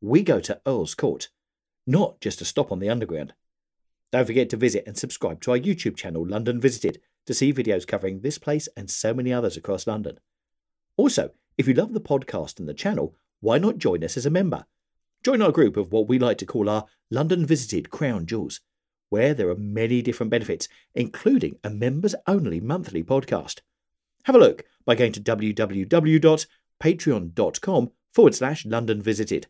[0.00, 1.28] we go to Earl's Court,
[1.86, 3.34] not just to stop on the Underground.
[4.12, 7.86] Don't forget to visit and subscribe to our YouTube channel, London Visited, to see videos
[7.86, 10.18] covering this place and so many others across London.
[10.96, 14.30] Also, if you love the podcast and the channel, why not join us as a
[14.30, 14.64] member?
[15.22, 18.60] Join our group of what we like to call our London Visited Crown Jewels,
[19.10, 23.60] where there are many different benefits, including a members only monthly podcast.
[24.24, 29.46] Have a look by going to www.patreon.com forward slash London Visited.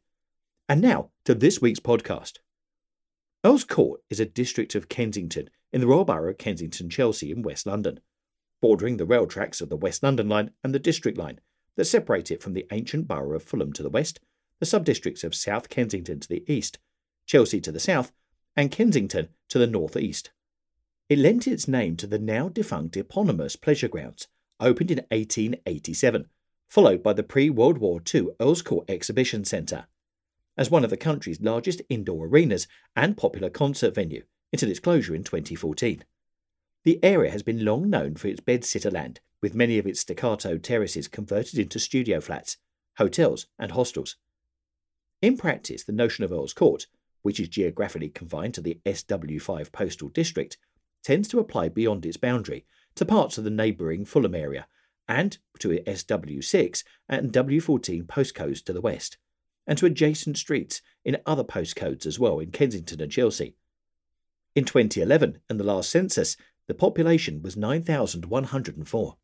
[0.70, 2.40] And now to this week's podcast.
[3.42, 7.40] Earl's Court is a district of Kensington in the Royal Borough of Kensington, Chelsea in
[7.40, 8.00] West London,
[8.60, 11.40] bordering the rail tracks of the West London Line and the District Line
[11.76, 14.20] that separate it from the ancient borough of Fulham to the west,
[14.60, 16.78] the sub-districts of South Kensington to the east,
[17.24, 18.12] Chelsea to the south,
[18.54, 20.32] and Kensington to the north-east.
[21.08, 24.28] It lent its name to the now defunct eponymous pleasure grounds,
[24.60, 26.26] opened in 1887,
[26.68, 29.86] followed by the pre-World War II Earl's Court Exhibition Centre
[30.58, 35.14] as one of the country's largest indoor arenas and popular concert venue until its closure
[35.14, 36.04] in 2014.
[36.84, 40.58] The area has been long known for its bedsitter land, with many of its stucco
[40.58, 42.56] terraces converted into studio flats,
[42.98, 44.16] hotels, and hostels.
[45.22, 46.86] In practice, the notion of Earl's Court,
[47.22, 50.58] which is geographically confined to the SW5 postal district,
[51.04, 52.64] tends to apply beyond its boundary
[52.96, 54.66] to parts of the neighbouring Fulham area
[55.06, 59.18] and to SW6 and W14 postcodes to the west
[59.68, 63.54] and to adjacent streets in other postcodes as well in Kensington and Chelsea.
[64.56, 66.36] In 2011, in the last census,
[66.66, 69.16] the population was 9,104.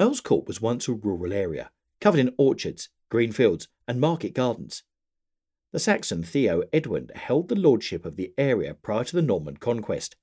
[0.00, 1.70] Earl's Court was once a rural area,
[2.00, 4.84] covered in orchards, green fields, and market gardens.
[5.72, 10.16] The Saxon Theo Edwin held the lordship of the area prior to the Norman conquest.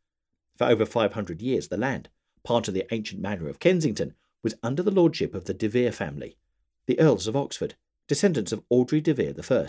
[0.56, 2.10] For over 500 years, the land,
[2.44, 4.14] part of the ancient manor of Kensington,
[4.44, 6.38] was under the lordship of the De Vere family,
[6.86, 7.76] the Earls of Oxford,
[8.08, 9.68] descendants of Aubrey de Vere I,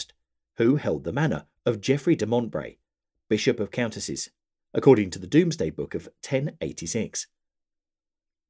[0.57, 2.77] who held the manor of Geoffrey de Montbray,
[3.29, 4.29] Bishop of Coutances,
[4.75, 7.27] according to the Domesday Book of 1086.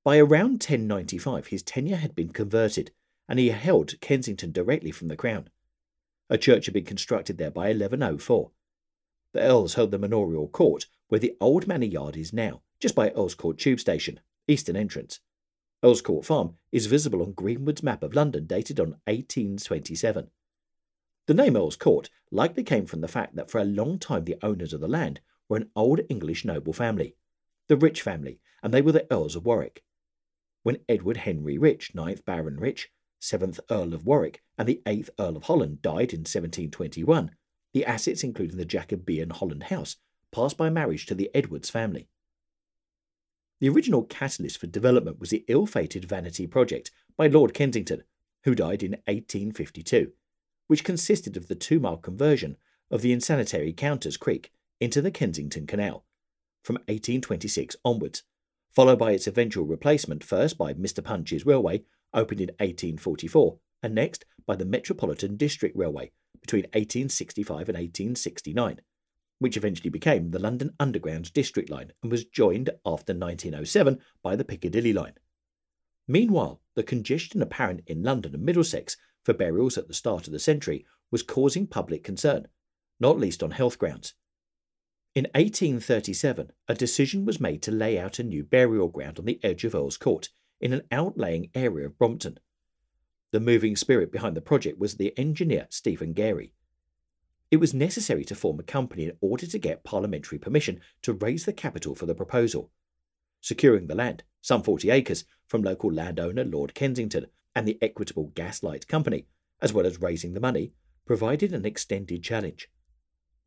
[0.05, 2.91] By around 1095, his tenure had been converted,
[3.29, 5.51] and he held Kensington directly from the Crown.
[6.29, 8.51] A church had been constructed there by 1104.
[9.33, 13.11] The Earls held the manorial court, where the old manor yard is now, just by
[13.11, 15.21] Earls Court tube station, eastern entrance.
[15.85, 20.31] Earls Court Farm is visible on Greenwood's map of London dated on 1827.
[21.27, 24.39] The name Earls Court likely came from the fact that for a long time the
[24.43, 27.15] owners of the land were an old English noble family,
[27.69, 29.85] the Rich family, and they were the Earls of Warwick.
[30.63, 32.89] When Edward Henry Rich, 9th Baron Rich,
[33.21, 37.33] 7th Earl of Warwick, and the 8th Earl of Holland died in 1721,
[37.75, 39.97] the assets, including the Jacobean Holland House,
[40.33, 42.09] passed by marriage to the Edwardes family.
[43.59, 48.03] The original catalyst for development was the ill fated Vanity Project by Lord Kensington,
[48.45, 50.13] who died in 1852,
[50.67, 52.57] which consisted of the two mile conversion
[52.91, 56.05] of the insanitary Counters Creek into the Kensington Canal
[56.63, 58.25] from 1826 onwards,
[58.71, 61.03] followed by its eventual replacement first by Mr.
[61.03, 67.79] Punch's Railway, opened in 1844, and next by the Metropolitan District Railway between 1865 and
[67.79, 68.81] 1869
[69.39, 74.45] which eventually became the London Underground District Line and was joined after 1907 by the
[74.45, 75.15] Piccadilly Line.
[76.09, 80.39] Meanwhile, the congestion apparent in London and Middlesex for burials at the start of the
[80.39, 82.47] century was causing public concern,
[83.01, 84.15] not least on health grounds.
[85.15, 89.41] In 1837, a decision was made to lay out a new burial ground on the
[89.43, 90.29] edge of Earl's Court
[90.61, 92.39] in an outlying area of Brompton.
[93.33, 96.53] The moving spirit behind the project was the engineer Stephen Geary.
[97.51, 101.45] It was necessary to form a company in order to get parliamentary permission to raise
[101.45, 102.71] the capital for the proposal.
[103.41, 108.89] Securing the land, some 40 acres, from local landowner Lord Kensington and the Equitable Gaslight
[108.89, 109.27] Company,
[109.61, 110.73] as well as raising the money,
[111.07, 112.69] provided an extended challenge.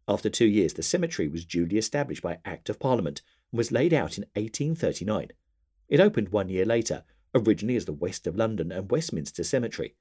[0.08, 3.22] After two years, the cemetery was duly established by Act of Parliament
[3.52, 5.30] and was laid out in 1839.
[5.90, 7.04] It opened one year later,
[7.36, 9.96] originally as the West of London and Westminster Cemetery.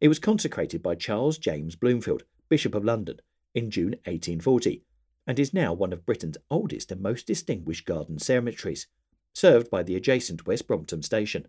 [0.00, 3.20] It was consecrated by Charles James Blomfield, Bishop of London,
[3.54, 4.84] in June 1840,
[5.26, 8.86] and is now one of Britain's oldest and most distinguished garden cemeteries,
[9.34, 11.46] served by the adjacent West Brompton station.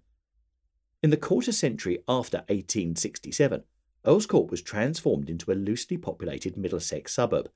[1.02, 3.64] In the quarter century after 1867,
[4.06, 7.50] Earl's Court was transformed into a loosely populated Middlesex suburb,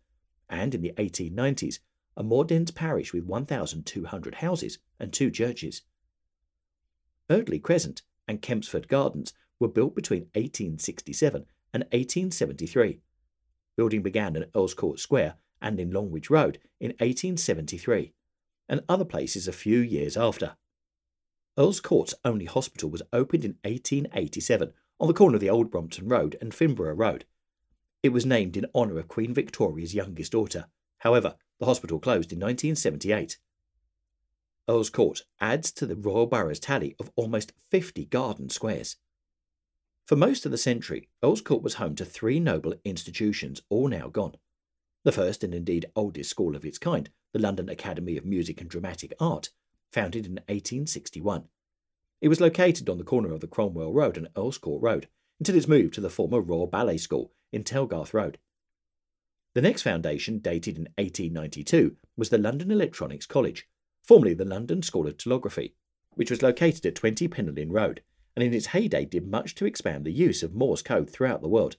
[0.49, 1.79] and in the 1890s,
[2.15, 5.81] a more dense parish with 1,200 houses and two churches.
[7.29, 12.99] Eardley Crescent and Kempsford Gardens were built between 1867 and 1873.
[13.75, 18.13] Building began in Earl's Court Square and in Longridge Road in 1873,
[18.69, 20.55] and other places a few years after.
[21.57, 26.07] Earl's Court's only hospital was opened in 1887 on the corner of the Old Brompton
[26.07, 27.25] Road and Finborough Road.
[28.01, 30.65] It was named in honour of Queen Victoria's youngest daughter.
[30.99, 33.37] However, the hospital closed in 1978.
[34.67, 38.97] Earl's Court adds to the Royal Borough's tally of almost 50 garden squares.
[40.05, 44.09] For most of the century, Earl's Court was home to three noble institutions, all now
[44.09, 44.35] gone.
[45.05, 48.69] The first and indeed oldest school of its kind, the London Academy of Music and
[48.69, 49.49] Dramatic Art,
[49.93, 51.45] founded in 1861.
[52.19, 55.07] It was located on the corner of the Cromwell Road and Earl's Court Road
[55.39, 58.39] until its move to the former Royal Ballet School in Talgarth Road.
[59.55, 63.67] The next foundation, dated in 1892, was the London Electronics College,
[64.03, 65.75] formerly the London School of Telegraphy,
[66.11, 68.01] which was located at 20 Penywern Road
[68.35, 71.49] and in its heyday did much to expand the use of Morse code throughout the
[71.49, 71.77] world.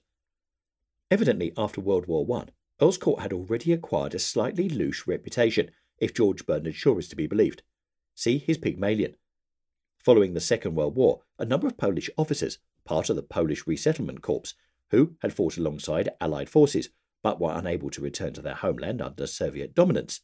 [1.11, 2.45] Evidently, after World War I,
[2.81, 7.15] Earl's Court had already acquired a slightly loose reputation, if George Bernard Shaw is to
[7.15, 7.63] be believed.
[8.15, 9.15] See his Pygmalion.
[9.99, 14.21] Following the Second World War, a number of Polish officers, part of the Polish Resettlement
[14.21, 14.53] Corps,
[14.91, 16.89] who had fought alongside Allied forces
[17.23, 20.21] but were unable to return to their homeland under Soviet dominance,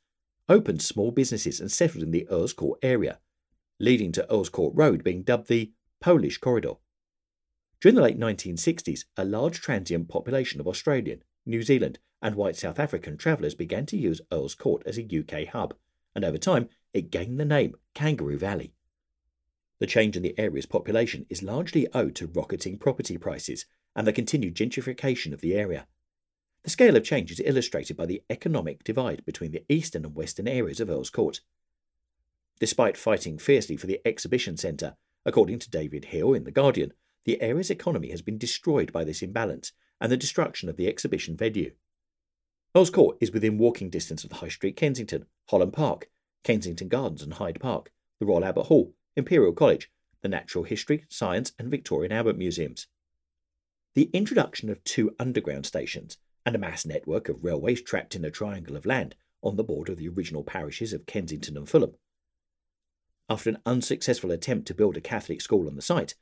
[0.47, 3.19] opened small businesses and settled in the Earl's Court area,
[3.79, 6.73] leading to Earl's Court Road being dubbed the Polish Corridor.
[7.79, 12.79] During the late 1960s, a large transient population of Australian, New Zealand, and white South
[12.79, 15.75] African travellers began to use Earl's Court as a UK hub,
[16.15, 18.73] and over time it gained the name Kangaroo Valley.
[19.79, 24.13] The change in the area's population is largely owed to rocketing property prices and the
[24.13, 25.85] continued gentrification of the area.
[26.63, 30.47] The scale of change is illustrated by the economic divide between the eastern and western
[30.47, 31.41] areas of Earl's Court.
[32.59, 34.95] Despite fighting fiercely for the exhibition centre
[35.25, 36.93] According to David Hill in The Guardian,
[37.25, 41.37] the area's economy has been destroyed by this imbalance and the destruction of the exhibition
[41.37, 41.73] venue.
[42.75, 46.09] Earl's Court is within walking distance of the High Street Kensington, Holland Park,
[46.43, 49.91] Kensington Gardens and Hyde Park, the Royal Albert Hall, Imperial College,
[50.21, 52.87] the Natural History, Science and Victoria and Albert Museums.
[53.93, 58.31] The introduction of two underground stations and a mass network of railways trapped in a
[58.31, 61.93] triangle of land on the border of the original parishes of Kensington and Fulham
[63.31, 66.15] after an unsuccessful attempt to build a Catholic school on the site,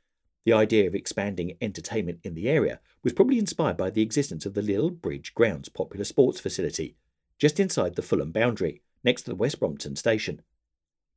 [0.44, 4.54] the idea of expanding entertainment in the area was probably inspired by the existence of
[4.54, 6.94] the Lillie Bridge Grounds popular sports facility,
[7.36, 10.40] just inside the Fulham boundary, next to the West Brompton station.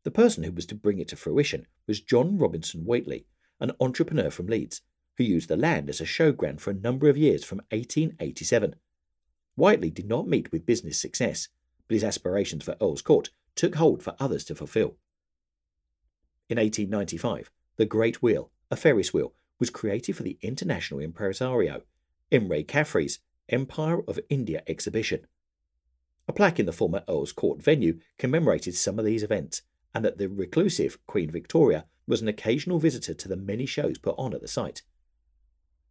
[0.03, 3.27] The person who was to bring it to fruition was John Robinson Whitley,
[3.59, 4.81] an entrepreneur from Leeds,
[5.17, 8.73] who used the land as a showground for a number of years from 1887.
[9.55, 11.49] Whitley did not meet with business success,
[11.87, 14.95] but his aspirations for Earl's Court took hold for others to fulfil.
[16.49, 21.83] In 1895, the Great Wheel, a Ferris wheel, was created for the international impresario
[22.31, 23.19] Imre Kiralfy's
[23.49, 25.27] Empire of India exhibition.
[26.27, 29.61] A plaque in the former Earl's Court venue commemorated some of these events,
[29.93, 34.15] and that the reclusive Queen Victoria was an occasional visitor to the many shows put
[34.17, 34.81] on at the site.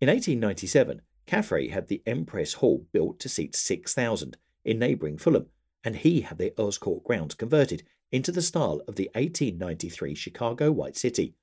[0.00, 5.46] In 1897, Caffrey had the Empress Hall built to seat 6,000 in neighbouring Fulham,
[5.84, 10.70] and he had the Earl's Court grounds converted into the style of the 1893 Chicago
[10.70, 11.34] White City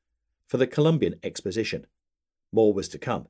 [0.47, 1.87] for the Columbian Exposition.
[2.51, 3.27] More was to come.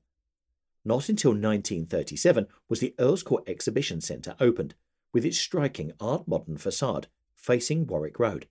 [0.85, 4.75] Not until 1937 was the Earl's Court Exhibition Centre opened,
[5.13, 8.47] with its striking art modern facade facing Warwick Road.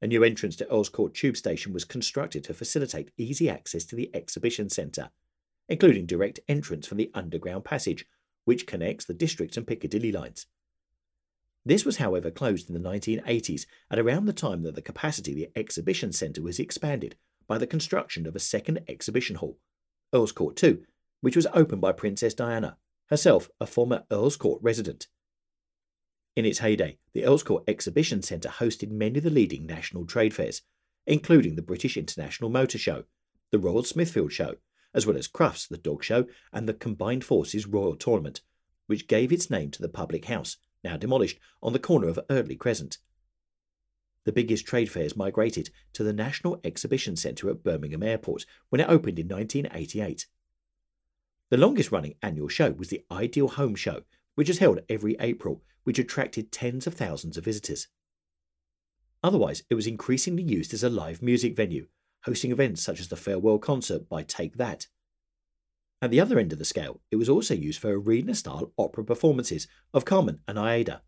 [0.00, 3.96] A new entrance to Earl's Court Tube Station was constructed to facilitate easy access to
[3.96, 5.10] the exhibition centre,
[5.68, 8.06] including direct entrance from the underground passage,
[8.44, 10.46] which connects the District and Piccadilly lines.
[11.66, 15.36] This was, however, closed in the 1980s at around the time that the capacity of
[15.38, 17.16] the exhibition centre was expanded
[17.46, 19.58] by the construction of a second exhibition hall,
[20.12, 20.82] Earl's Court 2,
[21.20, 22.76] which was opened by Princess Diana,
[23.08, 25.08] herself a former Earl's Court resident.
[26.36, 30.34] In its heyday, the Earl's Court Exhibition Centre hosted many of the leading national trade
[30.34, 30.62] fairs,
[31.06, 33.04] including the British International Motor Show,
[33.52, 34.56] the Royal Smithfield Show,
[34.92, 38.40] as well as Crufts, the dog show, and the Combined Forces Royal Tournament,
[38.86, 42.56] which gave its name to the public house, now demolished, on the corner of Eardley
[42.56, 42.98] Crescent.
[44.24, 48.88] The biggest trade fairs migrated to the National Exhibition Centre at Birmingham Airport when it
[48.88, 50.26] opened in 1988.
[51.50, 54.02] The longest running annual show was the Ideal Home Show,
[54.34, 57.88] which is held every April, which attracted tens of thousands of visitors.
[59.22, 61.86] Otherwise, it was increasingly used as a live music venue,
[62.24, 64.86] hosting events such as the farewell concert by Take That.
[66.02, 69.04] At the other end of the scale, it was also used for arena style opera
[69.04, 71.02] performances of Carmen and Aida.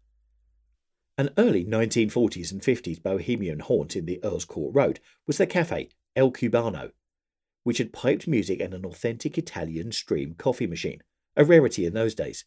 [1.18, 5.90] An early 1940s and 50s bohemian haunt in the Earl's Court Road was the cafe
[6.14, 6.92] El Cubano,
[7.64, 11.02] which had piped music and an authentic Italian stream coffee machine,
[11.36, 12.44] a rarity in those days.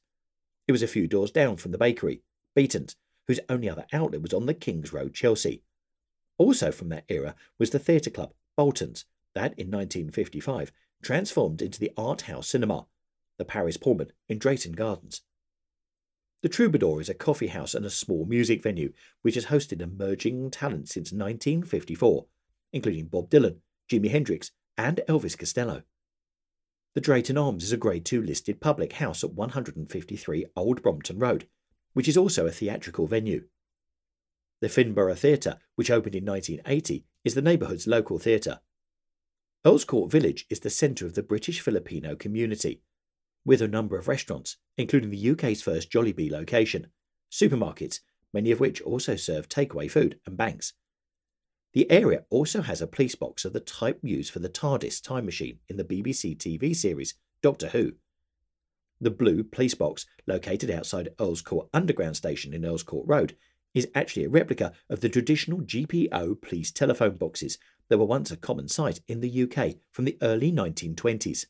[0.67, 2.21] It was a few doors down from the bakery,
[2.55, 2.95] Beaton's,
[3.27, 5.63] whose only other outlet was on the King's Road, Chelsea.
[6.37, 9.05] Also from that era was the theatre club, Bolton's,
[9.35, 12.87] that in 1955 transformed into the Art House Cinema,
[13.37, 15.21] the Paris Pullman in Drayton Gardens.
[16.41, 20.51] The Troubadour is a coffee house and a small music venue which has hosted emerging
[20.51, 22.25] talent since 1954,
[22.71, 23.57] including Bob Dylan,
[23.91, 25.83] Jimi Hendrix, and Elvis Costello.
[26.95, 31.47] The Drayton Arms is a Grade 2 listed public house at 153 Old Brompton Road,
[31.93, 33.45] which is also a theatrical venue.
[34.61, 38.59] The Finborough Theatre, which opened in 1980, is the neighbourhood's local theatre.
[39.65, 42.81] Earls Court Village is the centre of the British Filipino community,
[43.43, 46.87] with a number of restaurants, including the UK's first Jollibee location,
[47.29, 47.99] supermarkets,
[48.33, 50.73] many of which also serve takeaway food, and banks.
[51.73, 55.25] The area also has a police box of the type used for the TARDIS time
[55.25, 57.91] machine in the BBC TV series Doctor Who.
[59.01, 63.35] The blue police box, located outside Earls Court Underground Station in Earls Court Road,
[63.73, 67.57] is actually a replica of the traditional GPO police telephone boxes
[67.89, 71.47] that were once a common sight in the UK from the early 1920s.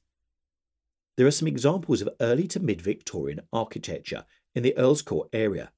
[1.17, 5.72] There are some examples of early to mid Victorian architecture in the Earls Court area.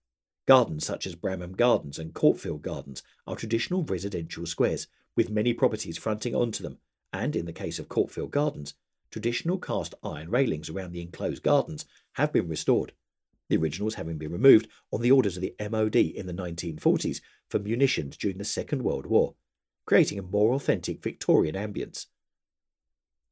[0.47, 5.97] Gardens such as Bramham Gardens and Courtfield Gardens are traditional residential squares with many properties
[5.97, 6.77] fronting onto them,
[7.11, 8.73] and in the case of Courtfield Gardens,
[9.11, 12.93] traditional cast iron railings around the enclosed gardens have been restored,
[13.49, 17.59] the originals having been removed on the orders of the MOD in the 1940s for
[17.59, 19.35] munitions during the Second World War,
[19.85, 22.07] creating a more authentic Victorian ambience.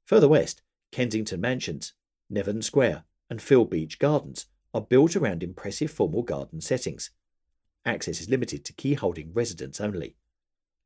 [0.05, 1.93] Further west, Kensington Mansions,
[2.31, 7.11] Nevern Square, and Philbeach Gardens are built around impressive formal garden settings.
[7.85, 10.15] Access is limited to key holding residents only.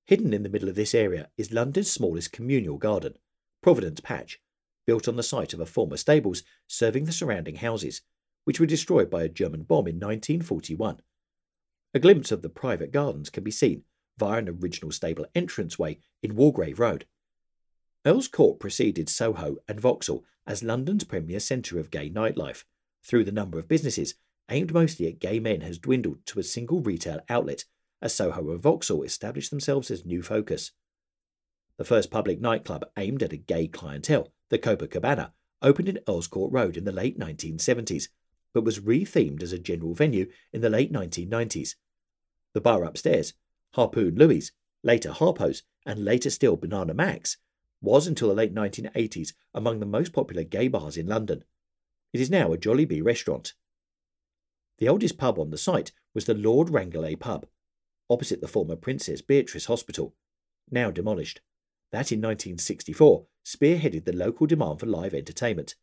[0.06, 3.14] Hidden in the middle of this area is London's smallest communal garden,
[3.62, 4.42] Providence Patch,
[4.86, 8.02] built on the site of a former stables serving the surrounding houses,
[8.44, 11.02] which were destroyed by a German bomb in 1941.
[11.94, 13.84] A glimpse of the private gardens can be seen
[14.18, 17.06] via an original stable entranceway in Walgrave Road.
[18.06, 22.64] Earl's Court preceded Soho and Vauxhall as London's premier centre of gay nightlife,
[23.04, 24.16] through the number of businesses
[24.50, 27.64] aimed mostly at gay men has dwindled to a single retail outlet,
[28.02, 30.72] as Soho and Vauxhall established themselves as new focus.
[31.78, 36.52] The first public nightclub aimed at a gay clientele, the Copacabana, opened in Earls Court
[36.52, 38.10] Road in the late 1970s,
[38.54, 41.76] but was rethemed as a general venue in the late 1990s.
[42.54, 43.34] The bar upstairs,
[43.74, 44.52] Harpoon Louis,
[44.84, 47.38] later Harpo's, and later still Banana Max,
[47.82, 51.44] was until the late 1980s among the most popular gay bars in London.
[52.14, 53.54] It is now a Jollibee restaurant.
[54.78, 57.46] The oldest pub on the site was the Lord Ranelagh pub,
[58.10, 60.16] opposite the former Princess Beatrice Hospital,
[60.72, 61.42] now demolished.
[61.92, 65.76] That in 1964 spearheaded the local demand for live entertainment.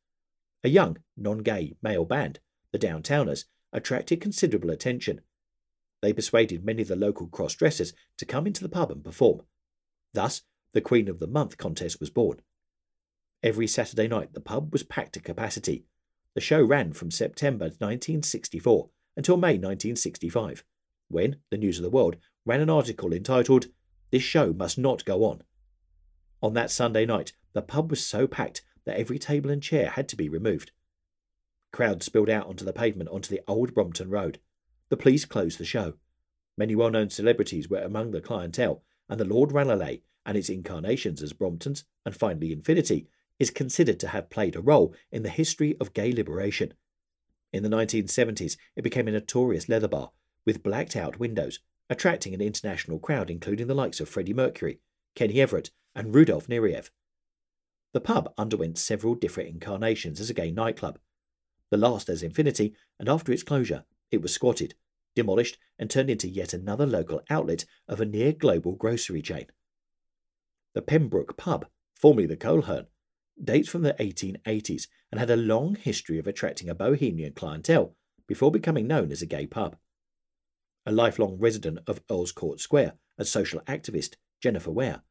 [0.64, 2.40] A young, non gay male band,
[2.72, 5.20] the Downtowners, attracted considerable attention.
[6.02, 9.42] They persuaded many of the local cross dressers to come into the pub and perform.
[10.14, 10.42] Thus,
[10.72, 12.40] the Queen of the Month contest was born.
[13.42, 15.84] Every Saturday night, the pub was packed to capacity,
[16.34, 20.62] the show ran from September 1964 until May 1965,
[21.08, 22.16] when the News of the World
[22.46, 23.66] ran an article entitled,
[24.10, 25.42] This Show Must Not Go On.
[26.40, 30.08] On that Sunday night, the pub was so packed that every table and chair had
[30.10, 30.70] to be removed.
[31.72, 34.38] Crowds spilled out onto the pavement onto the old Brompton Road.
[34.90, 35.94] The police closed the show.
[36.58, 41.22] Many well known celebrities were among the clientele, and the Lord Ranelagh and its incarnations
[41.22, 45.76] as Bromptons and finally Infinity is considered to have played a role in the history
[45.80, 46.74] of gay liberation.
[47.52, 50.10] In the 1970s, it became a notorious leather bar
[50.44, 54.80] with blacked out windows, attracting an international crowd including the likes of Freddie Mercury,
[55.14, 56.90] Kenny Everett, and Rudolf Nureyev.
[57.92, 60.98] The pub underwent several different incarnations as a gay nightclub.
[61.70, 64.74] The last as Infinity, and after its closure, it was squatted,
[65.14, 69.46] demolished, and turned into yet another local outlet of a near global grocery chain.
[70.74, 72.86] The Pembroke pub, formerly the Coleherne,
[73.42, 78.52] dates from the 1880s and had a long history of attracting a bohemian clientele before
[78.52, 79.76] becoming known as a gay pub.
[80.86, 85.02] A lifelong resident of Earl's Court Square and social activist Jennifer Ware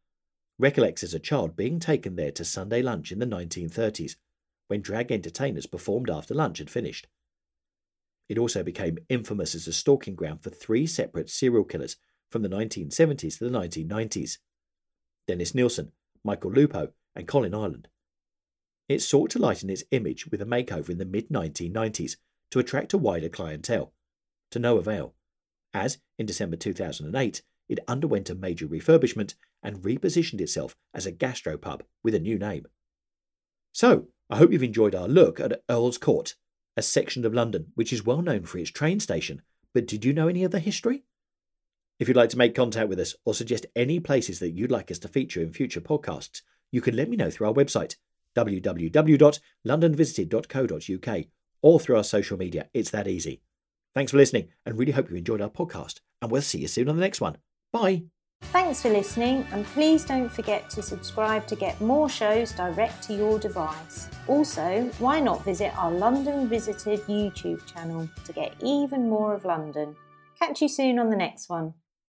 [0.58, 4.16] recollects as a child being taken there to Sunday lunch in the 1930s
[4.68, 7.08] when drag entertainers performed after lunch had finished.
[8.30, 11.98] It also became infamous as a stalking ground for three separate serial killers
[12.30, 14.38] from the 1970s to the 1990s
[15.28, 15.92] Dennis Nilsen,
[16.24, 17.88] Michael Lupo, and Colin Ireland.
[18.88, 22.18] It sought to lighten its image with a makeover in the mid 1990s
[22.52, 23.94] to attract a wider clientele,
[24.52, 25.14] to no avail,
[25.74, 31.82] as in December 2008 it underwent a major refurbishment and repositioned itself as a gastropub
[32.04, 32.66] with a new name.
[33.72, 36.36] So, I hope you've enjoyed our look at Earl's Court,
[36.80, 39.42] a section of London which is well known for its train station,
[39.74, 41.04] but did you know any of the history?
[42.00, 44.90] If you'd like to make contact with us or suggest any places that you'd like
[44.90, 47.98] us to feature in future podcasts, you can let me know through our website,
[48.36, 51.26] www.londonvisited.co.uk,
[51.62, 52.70] or through our social media.
[52.74, 53.42] It's that easy.
[53.94, 56.88] Thanks for listening and really hope you enjoyed our podcast, and we'll see you soon
[56.88, 57.36] on the next one.
[57.74, 58.04] Bye.
[58.52, 63.14] Thanks for listening, and please don't forget to subscribe to get more shows direct to
[63.14, 64.10] your device.
[64.28, 69.96] Also, why not visit our London Visited YouTube channel to get even more of London?
[70.38, 71.74] Catch you soon on the next one.